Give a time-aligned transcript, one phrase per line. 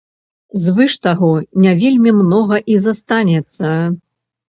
[0.63, 1.29] Звыш таго
[1.67, 3.67] не вельмі многа і застанецца.